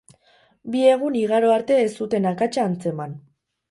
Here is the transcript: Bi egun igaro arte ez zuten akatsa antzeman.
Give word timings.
Bi 0.75 0.81
egun 0.93 1.19
igaro 1.21 1.53
arte 1.59 1.79
ez 1.85 1.95
zuten 2.01 2.29
akatsa 2.35 2.69
antzeman. 2.69 3.19